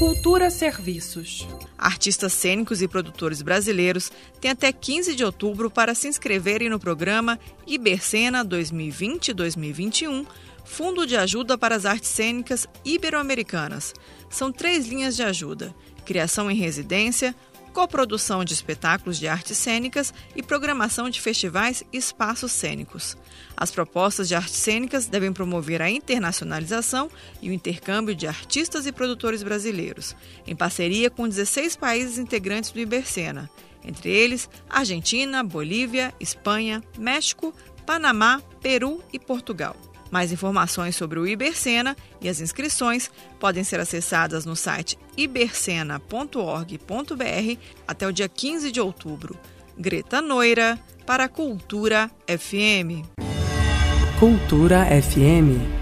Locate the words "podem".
43.38-43.62